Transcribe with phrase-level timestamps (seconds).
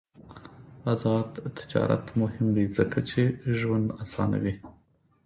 [0.93, 1.29] آزاد
[1.59, 3.21] تجارت مهم دی ځکه چې
[3.57, 4.55] ژوند اسانوي.